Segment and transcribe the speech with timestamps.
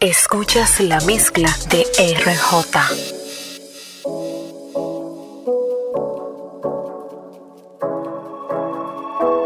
[0.00, 2.70] Escuchas la mezcla de RJ.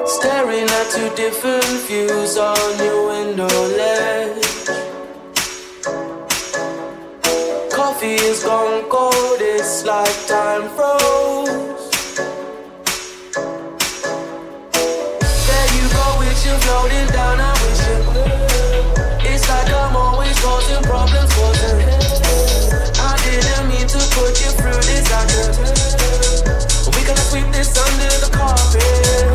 [0.06, 4.46] Staring at two different views on your window ledge.
[7.73, 11.91] Coffee is gone cold, it's like time froze.
[15.49, 17.54] There you go, wishing floating down,
[20.45, 21.88] causing problems, causing.
[23.01, 25.25] I didn't mean to put you through this, I.
[26.95, 29.34] We gonna sweep this under the carpet.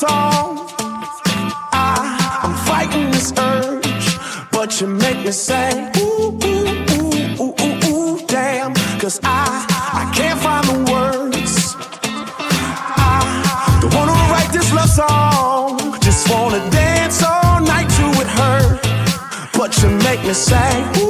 [0.00, 0.66] Song.
[1.76, 4.06] I, I'm fighting this urge,
[4.50, 8.72] but you make me say, ooh, ooh, ooh, ooh, ooh, ooh, damn.
[8.98, 9.44] Cause I,
[10.00, 11.76] I can't find the words.
[12.96, 16.00] I don't wanna write this love song.
[16.00, 18.80] Just wanna dance all night to it hurt.
[19.52, 21.09] But you make me say, ooh,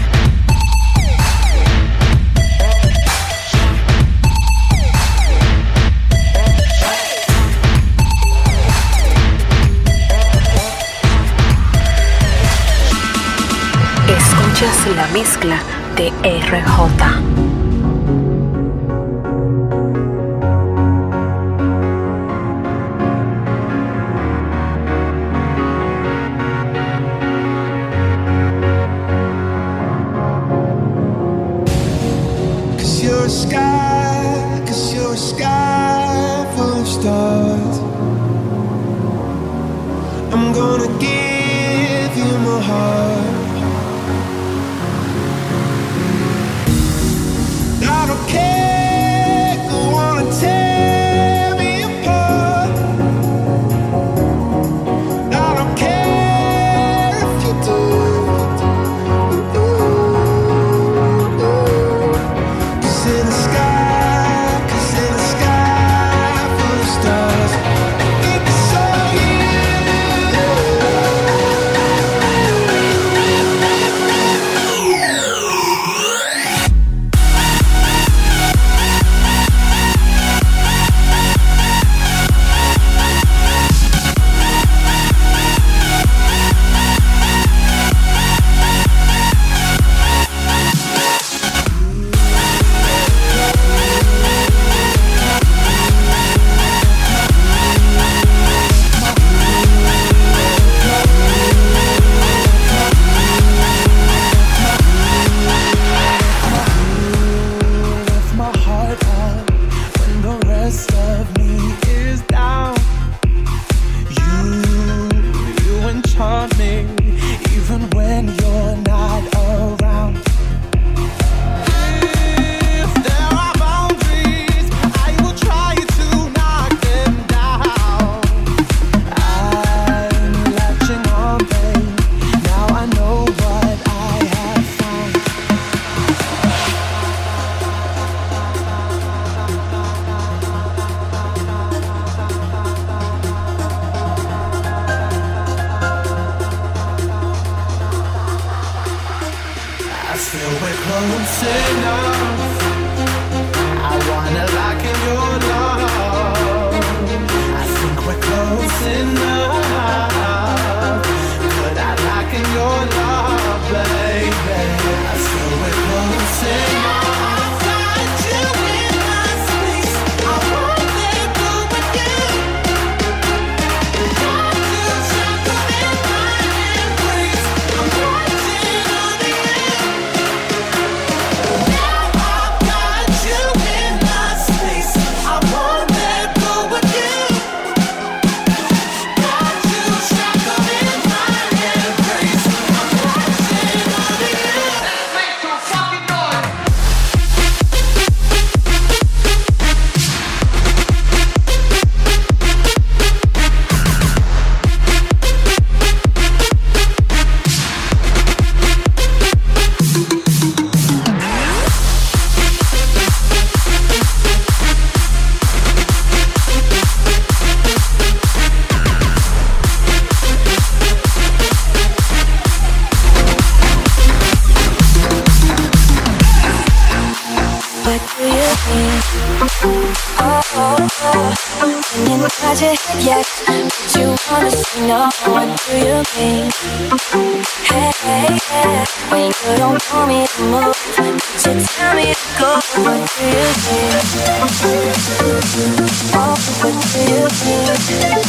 [14.61, 15.57] Escuchas la mezcla
[15.95, 17.50] de RJ.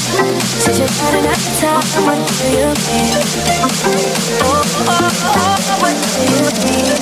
[0.02, 3.22] Said you're running out of what do you mean?
[3.62, 6.98] Oh, oh, oh, oh, what do you mean?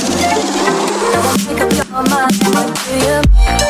[1.10, 3.69] Now I make up your mind, what do you mean?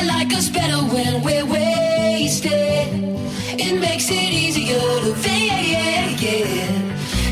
[0.00, 2.88] I like us better when we're wasted.
[3.60, 6.16] It makes it easier to forget.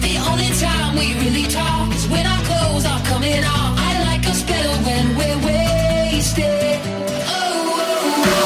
[0.02, 3.78] The only time we really talk is when our clothes are coming off.
[3.78, 6.82] I like us better when we're wasted.
[7.24, 7.72] Oh.
[7.80, 8.44] oh,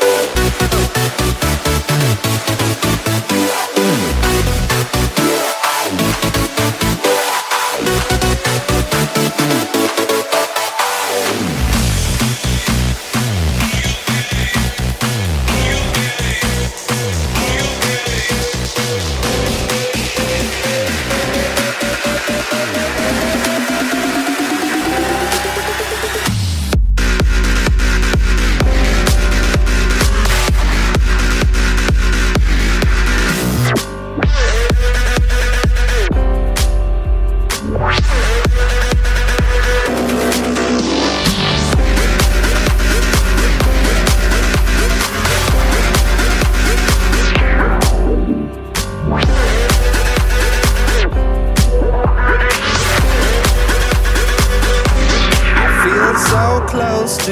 [0.00, 0.03] oh.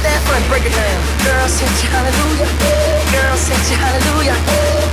[0.00, 1.00] That front break it down.
[1.28, 2.48] Girl, set you hallelujah.
[3.12, 4.32] Girl, set you hallelujah.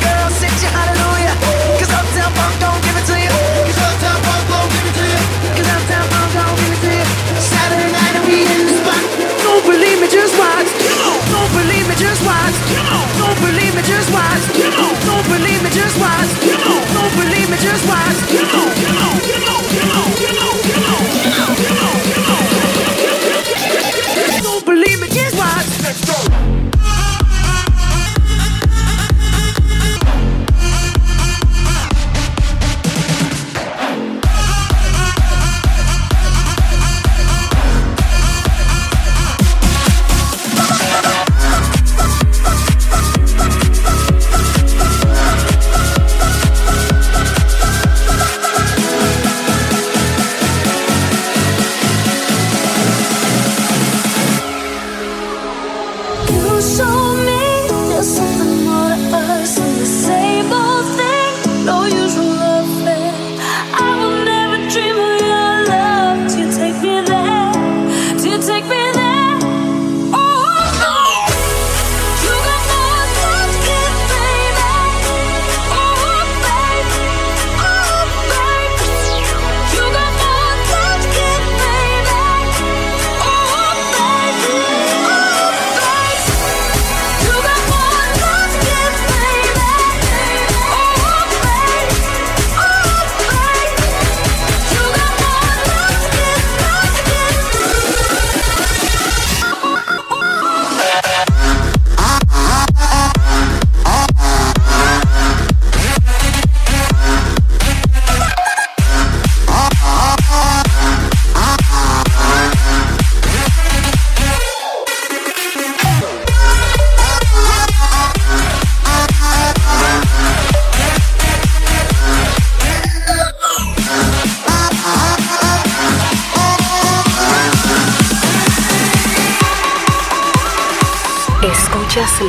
[0.04, 1.32] Girl, set you hallelujah.
[1.80, 3.32] Cause Uptown Funk don't give it to you.
[3.72, 5.22] Cause Uptown Funk don't give it to you.
[5.56, 7.08] Cause Uptown Funk don't give it to you.
[7.40, 8.67] Saturday night and we in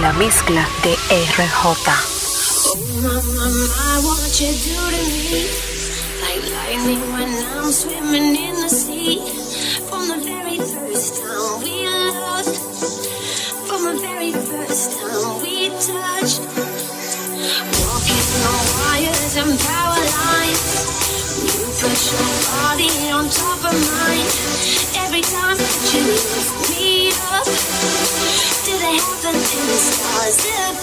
[0.00, 1.90] la mezcla de RJ.
[2.64, 5.44] Oh, my, what you do to me.
[6.22, 9.20] Like lightning when I'm swimming in the sea.
[9.90, 12.56] From the very first time we loved.
[13.68, 16.40] From the very first time we touched.
[17.84, 20.64] Walking on wires and power lines.
[21.44, 24.28] You put your body on top of mine.
[25.04, 27.77] Every time that you lift me up
[28.90, 30.76] and the stars have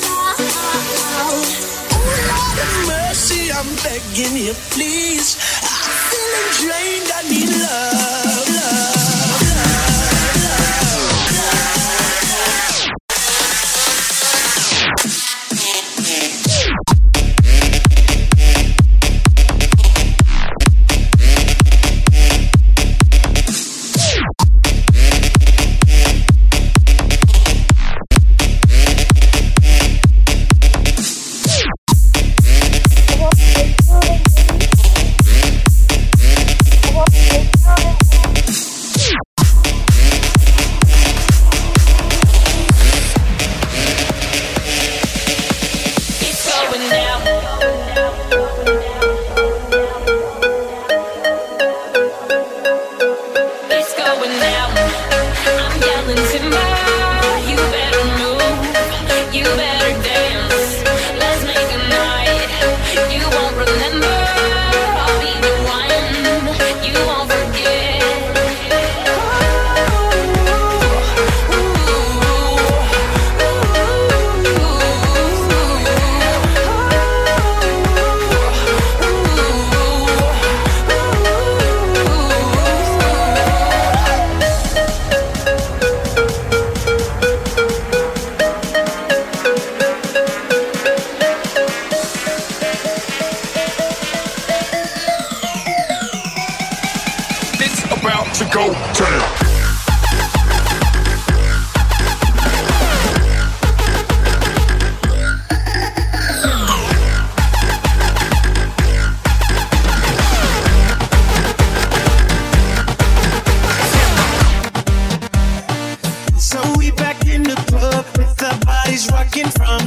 [2.87, 5.37] mercy, I'm begging you, please.
[5.63, 8.14] I'm feeling drained, I need love,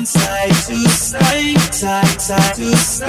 [0.08, 3.07] side to side, side, side to side.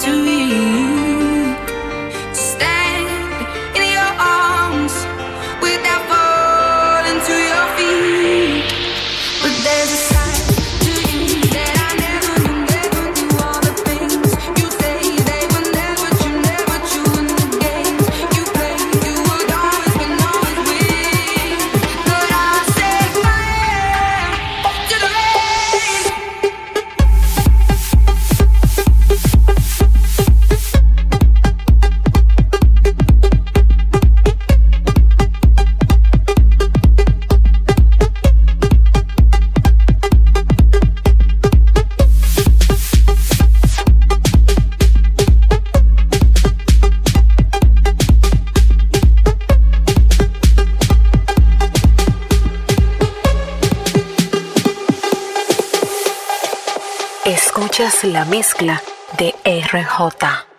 [0.00, 1.09] to be.
[58.04, 58.82] la mezcla
[59.18, 60.49] de RJ.